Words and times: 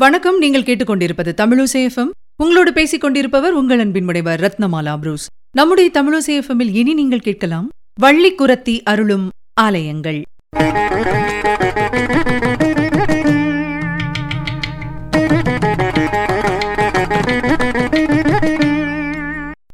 வணக்கம். 0.00 0.38
நீங்கள் 0.38 0.62
கேட்டுக்கொண்டிருப்பது 0.62 1.30
தமிழசேஃபம் 1.36 2.10
உங்களோடு 2.36 2.72
பேசிக் 2.72 3.00
கொண்டிருப்பவர் 3.00 3.52
உங்கள் 3.52 3.78
அன்பின் 3.78 4.04
முனைவர் 4.04 4.40
ரத்னமாலா 4.40 4.98
புரூஸ். 4.98 5.26
நம்முடைய 5.52 5.90
தமிழசேஃபமில் 5.94 6.70
இனி 6.72 6.94
நீங்கள் 6.94 7.20
கேட்கலாம் 7.20 7.68
வள்ளி 7.94 8.34
குரத்தி 8.34 8.80
அருளும் 8.84 9.30
ஆலயங்கள். 9.54 10.22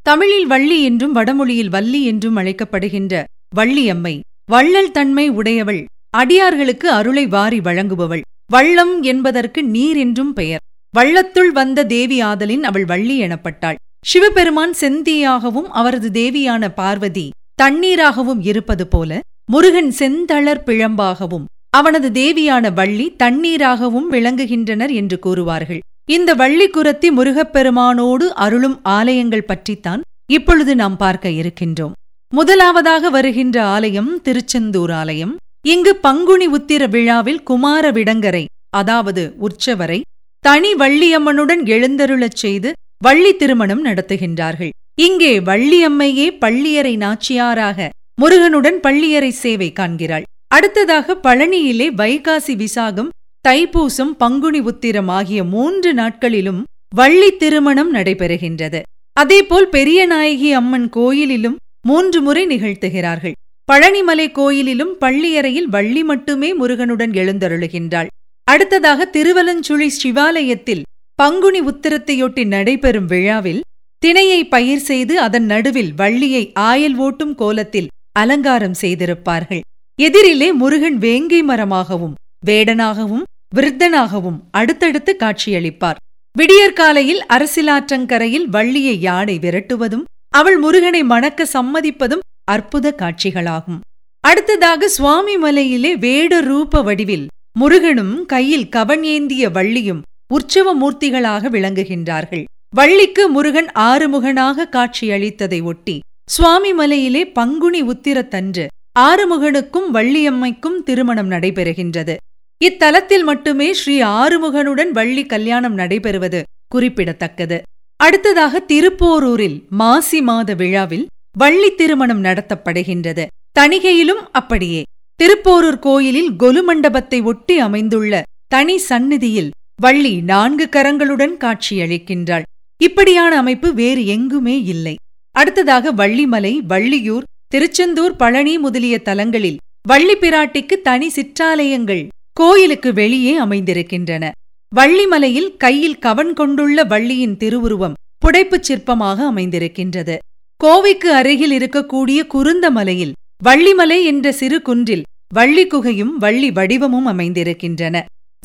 தமிழில் 0.03 0.47
வள்ளி 0.47 0.83
என்றும் 0.83 1.13
வடமொழியில் 1.13 1.69
வள்ளி 1.69 2.05
என்றும் 2.05 2.37
அழைக்கப்படுகின்ற 2.37 3.25
வள்ளியம்மை 3.57 4.21
வள்ளல் 4.45 4.91
தன்மை 4.91 5.29
உடையவள் 5.29 5.85
அடியார்களுக்கு 6.11 6.91
அருளை 6.91 7.27
வாரி 7.27 7.59
வழங்குபவள். 7.59 8.21
வள்ளம் 8.51 9.03
என்பதற்கு 9.03 9.65
நீர் 9.65 9.97
என்றும் 9.97 10.33
பெயர். 10.33 10.61
வள்ளத்துள் 10.95 11.53
வந்த 11.53 11.85
தேவி 11.85 12.23
ஆதலின் 12.23 12.63
அவள் 12.63 12.85
வள்ளி 12.85 13.23
எனப்பட்டாள். 13.23 13.75
சிவபெருமான் 14.07 14.75
செந்தியாகவும் 14.81 15.69
அவரது 15.81 16.11
தேவியான 16.11 16.69
பார்வதி 16.75 17.31
தண்ணீராகவும் 17.63 18.41
இருப்பது 18.41 18.87
போல 18.87 19.21
முருகன் 19.53 19.93
செந்தளர் 19.99 20.63
பிழம்பாகவும் 20.67 21.45
அவனது 21.71 22.09
தேவியான 22.11 22.73
வள்ளி 22.73 23.07
தண்ணீராகவும் 23.23 24.09
விளங்குகின்றனர் 24.11 24.93
என்று 24.93 25.19
கூறுவார்கள். 25.27 25.81
இந்த 26.05 26.35
வள்ளி 26.35 26.67
குரத்தி 26.71 27.09
முருகப்பெருமானோடு 27.17 28.27
அருளும் 28.45 28.81
ஆலயங்கள் 28.83 29.49
பற்றித்தான் 29.51 30.01
இப்பொழுது 30.33 30.75
நாம் 30.75 30.97
பார்க்க 30.97 31.29
இருக்கின்றோம். 31.29 31.93
முதலாவதாக 32.33 33.11
வருகின்ற 33.11 33.65
ஆலயம் 33.65 34.23
திருச்செந்தூர் 34.23 34.91
ஆலயம். 34.91 35.37
இங்கு 35.73 35.93
பங்குனி 35.97 36.47
உத்திர 36.49 36.83
விழாவில் 36.89 37.43
குமார 37.43 37.91
விடங்கரை 37.91 38.45
அதாவது 38.71 39.23
உற்சவரை 39.47 40.01
தனி 40.45 40.71
வள்ளியம்மனுடன் 40.75 41.63
எழுந்தருளச் 41.75 42.41
செய்து 42.43 42.71
வள்ளி 42.99 43.37
திருமணம் 43.37 43.85
நடத்துகின்றார்கள். 43.85 44.73
இங்கே 44.95 45.31
வள்ளியம்மையே 45.41 46.27
பள்ளியறை 46.39 46.97
நாச்சியாராக 46.97 47.89
முருகனுடன் 48.21 48.79
பள்ளியறை 48.81 49.31
சேவை 49.43 49.73
காண்கிறாள். 49.73 50.27
அடுத்ததாக 50.49 51.17
பழனியிலே 51.23 51.87
வைகாசி 52.01 52.55
விசாகம் 52.65 53.11
தைப்பூசம் 53.49 54.13
பங்குனி 54.19 54.61
உத்திரம் 54.71 55.09
ஆகிய 55.09 55.45
மூன்று 55.45 55.93
நாட்களிலும் 55.95 56.61
வள்ளி 56.97 57.31
திருமணம் 57.37 57.95
நடைபெறுகின்றது. 57.95 58.83
அதேபோல் 59.17 59.69
பெரியநாயகி 59.73 60.51
அம்மன் 60.61 60.89
கோயிலிலும் 60.89 61.57
மூன்று 61.83 62.21
முறை 62.23 62.45
நிகழ்த்துகிறார்கள். 62.47 63.35
பழனிமலை 63.69 64.27
கோயிலிலும் 64.33 64.95
பள்ளியறையில் 65.01 65.69
வள்ளி 65.75 66.03
மட்டுமே 66.03 66.51
முருகனுடன் 66.53 67.11
எழுந்தருளுகின்றாள். 67.11 68.07
அடுத்ததாக 68.45 69.07
திருவலஞ்சுழி 69.13 69.89
சிவாலயத்தில் 70.01 70.83
பங்குனி 71.19 71.61
உத்திரத்தையொட்டி 71.61 72.43
நடைபெறும் 72.47 73.07
விழாவில் 73.07 73.63
திணையை 74.03 74.41
பயிர் 74.49 74.85
செய்து 74.89 75.15
அதன் 75.21 75.45
நடுவில் 75.45 75.93
வள்ளியை 75.95 76.53
ஆயல் 76.71 76.97
ஓட்டும் 76.97 77.35
கோலத்தில் 77.35 77.89
அலங்காரம் 78.13 78.77
செய்திருப்பார்கள். 78.81 79.63
எதிரிலே 79.99 80.49
முருகன் 80.53 80.99
வேங்கை 80.99 81.41
மரமாகவும் 81.43 82.15
வேடனாகவும் 82.47 83.25
விருத்தனாகவும் 83.57 84.39
அடுத்தடுத்து 84.51 85.13
காட்சியளிப்பார். 85.23 86.01
விடியற்காலையில் 86.37 87.23
அரசிலாற்றங்கரையில் 87.29 88.47
வள்ளியை 88.47 89.01
யானை 89.01 89.39
விரட்டுவதும் 89.39 90.05
அவள் 90.31 90.59
முருகனை 90.59 91.03
மணக்க 91.05 91.47
சம்மதிப்பதும் 91.53 92.25
அற்புத 92.45 92.95
காட்சிகளாகும். 92.99 93.81
அடுத்ததாக 94.21 94.89
சுவாமி 94.89 95.37
மலையிலே 95.37 95.97
வேட 95.97 96.41
ரூப 96.41 96.83
வடிவில் 96.83 97.27
முருகனும் 97.53 98.27
கையில் 98.27 98.69
கவன் 98.69 99.03
ஏந்திய 99.03 99.49
வள்ளியும் 99.49 100.03
உற்சவ 100.29 100.75
மூர்த்திகளாக 100.75 101.51
விளங்குகின்றார்கள். 101.51 102.45
வள்ளிக்கு 102.77 103.29
முருகன் 103.29 103.71
ஆறுமுகனாக 103.75 104.69
காட்சியளித்ததை 104.73 105.63
ஒட்டி 105.63 106.01
சுவாமி 106.31 106.73
மலையிலே 106.73 107.23
பங்குனி 107.27 107.83
உத்திரத்தன்று 107.83 108.67
ஆறுமுகனுக்கும் 108.99 109.89
வள்ளியம்மைக்கும் 109.93 110.79
திருமணம் 110.85 111.31
நடைபெறுகின்றது. 111.31 112.17
இத்தலத்தில் 112.65 113.23
மட்டுமே 113.23 113.73
ஸ்ரீ 113.73 114.03
ஆறுமுகனுடன் 114.03 114.91
வள்ளி 114.91 115.27
கல்யாணம் 115.27 115.79
நடைபெறுவது 115.79 116.43
குறிப்பிடத்தக்கது. 116.69 117.63
அடுத்ததாக 117.97 118.61
திருப்போரூரில் 118.61 119.59
மாசி 119.71 120.21
மாத 120.21 120.55
விழாவில் 120.55 121.07
வள்ளி 121.37 121.75
திருமணம் 121.75 122.25
நடத்தப்படுகின்றது. 122.25 123.27
தணிகையிலும் 123.61 124.23
அப்படியே. 124.33 124.83
திருப்போரூர் 125.17 125.79
கோயிலில் 125.79 126.31
கொலு 126.39 126.63
மண்டபத்தை 126.63 127.21
ஒட்டி 127.21 127.59
அமைந்துள்ள 127.59 128.23
தனி 128.49 128.79
சந்நிதியில் 128.79 129.51
வள்ளி 129.83 130.21
நான்கு 130.21 130.69
கரங்களுடன் 130.77 131.37
காட்சியளிக்கின்றாள். 131.41 132.43
இப்படியான 132.83 133.37
அமைப்பு 133.37 133.75
வேறு 133.75 134.07
எங்குமே 134.07 134.63
இல்லை. 134.63 134.95
அடுத்ததாக 135.31 135.93
வள்ளிமலை 135.93 136.57
வள்ளியூர் 136.57 137.23
திருச்செந்தூர் 137.49 138.17
பழனி 138.17 138.59
முதலிய 138.59 138.99
தலங்களில் 138.99 139.57
வள்ளி 139.89 140.15
பிராட்டிக்கு 140.15 140.77
தனி 140.83 141.11
சிற்றாலயங்கள் 141.17 142.09
கோயிலுக்கு 142.33 142.93
வெளியே 142.93 143.39
அமைந்திருக்கின்றன. 143.39 144.31
வள்ளிமலையில் 144.77 145.57
கையில் 145.57 145.99
கவன் 145.99 146.33
கொண்டுள்ள 146.33 146.85
வள்ளியின் 146.85 147.37
திருவுருவம் 147.37 147.95
புடைப்புச் 148.19 148.67
சிற்பமாக 148.69 149.19
அமைந்திருக்கின்றது. 149.33 150.17
கோவைக்கு 150.61 151.09
அருகில் 151.11 151.51
இருக்கக்கூடிய 151.51 152.19
குருந்தமலையில் 152.35 153.15
வள்ளிமலை 153.45 153.99
என்ற 154.05 154.27
சிறு 154.33 154.59
குன்றில் 154.63 155.03
வள்ளி 155.29 155.65
குகையும் 155.67 156.13
வள்ளி 156.17 156.49
வடிவமும் 156.51 157.07
அமைந்திருக்கின்றன. 157.13 157.97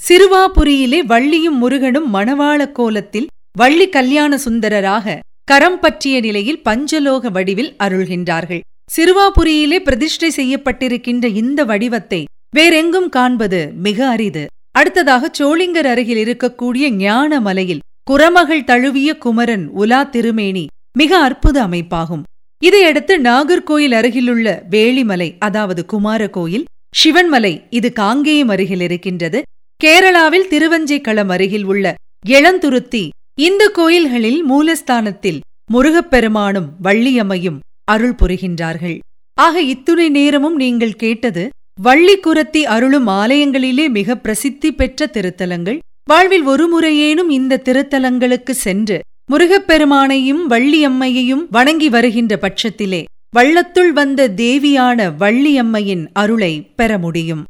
சிறுவாபுரியிலே 0.08 1.00
வள்ளியும் 1.12 1.58
முருகனும் 1.62 2.08
மணவாள 2.14 2.72
கோலத்தில் 2.72 3.28
வள்ளி 3.58 3.88
கல்யாண 3.90 4.32
சுந்தரராக 4.38 5.18
கரம் 5.44 5.80
பற்றிய 5.80 6.20
நிலையில் 6.20 6.62
பஞ்சலோக 6.66 7.32
வடிவில் 7.32 7.72
அருள்கின்றார்கள். 7.84 8.62
சிறுவாபுரியிலே 8.96 9.80
பிரதிஷ்டை 9.80 10.30
செய்யப்பட்டிருக்கின்ற 10.30 11.26
இந்த 11.42 11.64
வடிவத்தை 11.66 12.22
வேறெங்கும் 12.52 13.10
காண்பது 13.10 13.62
மிக 13.86 14.08
அரிது. 14.08 14.44
அடுத்ததாக 14.72 15.30
சோளிங்கர் 15.40 15.90
அருகில் 15.94 16.22
இருக்கக்கூடிய 16.26 16.86
ஞான 16.96 17.40
மலையில் 17.40 17.84
குரமகள் 18.04 18.64
தழுவிய 18.64 19.10
குமரன் 19.18 19.66
உலா 19.74 20.02
திருமேனி 20.04 20.66
மிக 20.96 21.18
அற்புத 21.18 21.68
அமைப்பாகும். 21.68 22.24
இதையடுத்து 22.58 23.22
நாகர்கோயில் 23.22 23.94
அருகிலுள்ள 23.94 24.64
வேளிமலை 24.72 25.36
அதாவது 25.40 25.86
குமார 25.86 26.30
கோயில் 26.30 26.66
சிவன்மலை 27.04 27.64
இது 27.70 27.94
காங்கேயம் 28.00 28.48
அருகில் 28.48 28.82
இருக்கின்றது. 28.82 29.42
கேரளாவில் 29.84 30.50
திருவஞ்சைக்களம் 30.50 31.28
அருகில் 31.28 31.64
உள்ள 31.64 31.96
இளந்துருத்தி 32.28 33.10
இந்த 33.36 33.68
கோயில்களில் 33.68 34.46
மூலஸ்தானத்தில் 34.50 35.40
முருகப்பெருமானும் 35.74 36.70
வள்ளியம்மையும் 36.84 37.60
அருள் 37.84 38.16
புரிகின்றார்கள். 38.22 38.98
ஆக 39.34 39.62
இத்துணை 39.62 40.10
நேரமும் 40.10 40.56
நீங்கள் 40.56 40.96
கேட்டது 40.96 41.50
வள்ளிக்குரத்தி 41.84 42.62
அருளும் 42.64 43.08
ஆலயங்களிலே 43.08 43.90
மிக 43.90 44.16
பிரசித்தி 44.16 44.72
பெற்ற 44.72 45.06
திருத்தலங்கள். 45.06 45.80
வாழ்வில் 46.06 46.46
ஒருமுறையேனும் 46.46 47.30
இந்த 47.30 47.62
திருத்தலங்களுக்கு 47.66 48.50
சென்று 48.50 49.00
முருகப்பெருமானையும் 49.30 50.42
வள்ளியம்மையையும் 50.50 51.48
வணங்கி 51.50 51.90
வருகின்ற 51.90 52.40
பட்சத்திலே 52.42 53.04
வள்ளத்துள் 53.38 53.90
வந்த 53.90 54.30
தேவியான 54.30 55.12
வள்ளியம்மையின் 55.20 56.10
அருளை 56.14 56.68
பெற 56.76 56.98
முடியும். 56.98 57.46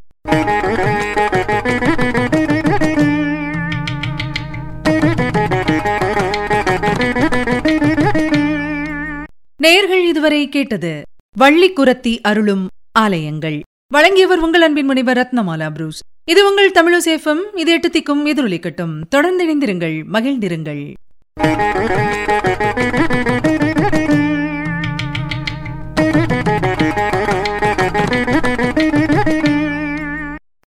நேர்கள் 9.63 10.07
இதுவரை 10.07 10.49
கேட்டது 10.49 11.01
வள்ளி 11.37 11.73
குரத்தி 11.73 12.19
அருளும் 12.21 12.67
ஆலயங்கள். 12.91 13.61
வழங்கியவர் 13.87 14.39
உங்கள் 14.39 14.61
அன்பின் 14.61 14.85
முனைவர் 14.85 15.17
ரத்னமாலா 15.17 15.69
புரூஸ். 15.69 16.01
இது 16.25 16.49
உங்கள் 16.49 16.71
தமிழசேஃபம் 16.71 17.41
இது 17.55 17.71
எட்டு 17.71 17.87
திக்கும் 17.87 18.27
எதிரொலிக்கட்டும். 18.27 19.01
தொடர்ந்து 19.09 19.45
இணைந்திருங்கள். 19.45 20.03
மகிழ்ந்திருங்கள். 20.13 20.93
Thank 21.41 22.43
you. 22.43 22.48